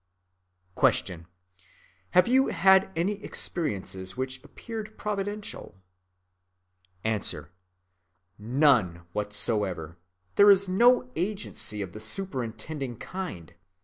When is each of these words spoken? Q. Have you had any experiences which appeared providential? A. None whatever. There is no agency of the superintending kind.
Q. 0.75 1.27
Have 2.09 2.27
you 2.27 2.47
had 2.47 2.89
any 2.95 3.23
experiences 3.23 4.17
which 4.17 4.43
appeared 4.43 4.97
providential? 4.97 5.79
A. 7.05 7.21
None 8.39 9.03
whatever. 9.13 9.99
There 10.37 10.49
is 10.49 10.67
no 10.67 11.11
agency 11.15 11.83
of 11.83 11.91
the 11.91 11.99
superintending 11.99 12.97
kind. 12.97 13.53